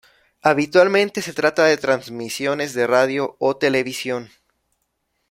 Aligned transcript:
Habitualmente 0.41 1.21
se 1.21 1.31
trata 1.31 1.63
de 1.65 1.77
transmisiones 1.77 2.73
de 2.73 2.87
radio 2.87 3.35
o 3.37 3.57
televisión. 3.57 4.31